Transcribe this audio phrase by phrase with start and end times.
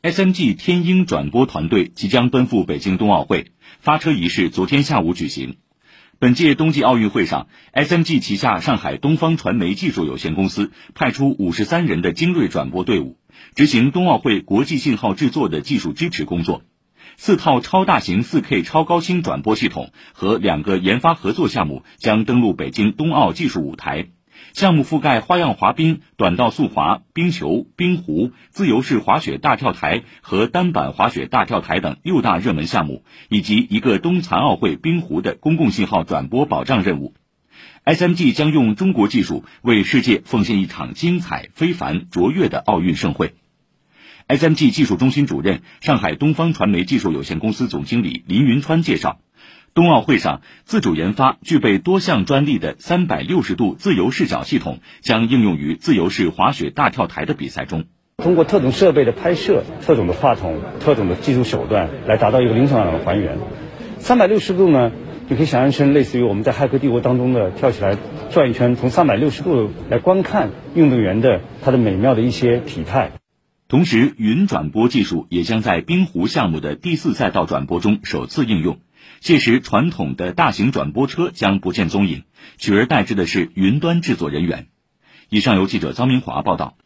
[0.00, 5.56] SMG 天鹰转播团队即将奔赴北京冬奥会，发车仪式昨天下午举行。
[6.20, 13.18] 本届冬季奥运会上，SMG 旗下上海东方传媒技术有限公司派出五十三人的精锐转播队伍，
[13.56, 16.62] 执行冬奥会国际信号制作的技术支持工作。
[17.16, 24.10] 四套超大型 4K 超高清转播系统和两个研发合作项目将登陆北京冬奥技术舞台。
[24.52, 37.14] 项目覆盖花样滑冰、短道速滑、冰球、冰壶、自由式滑雪大跳台和单板滑雪大跳台等六大热门项目，以及一个冬残奥会冰壶的公共信号转播保障任务。
[37.84, 43.34] SMG 将用中国技术为世界奉献一场精彩、非凡、卓越的奥运盛会。
[44.28, 49.20] SMG 技术中心主任、上海东方传媒技术有限公司总经理林云川介绍。
[49.78, 57.84] 冬奥会上，自主研发、具备多项专利的三百六十度自由视角系统将应用于自由式滑雪大跳台的比赛中。
[58.16, 63.38] 通过特种设备的拍摄、特种的话筒、特种的技术手段，来达到一个临场的还原。
[64.00, 64.90] 三百六十度呢，
[65.28, 67.96] 你可以想象成类似于我们在《骇客帝国》当中的跳起来
[68.32, 73.12] 转一圈，从三百六十度来观看运动员的他的美妙的一些体态。
[73.68, 78.78] 同时，云转播技术也将在冰壶项目的第四赛道转播中首次应用。
[79.20, 82.24] 届时，传统的大型转播车将不见踪影，
[82.56, 84.68] 取而代之的是云端制作人员。
[85.28, 86.78] 以上由记者张明华报道。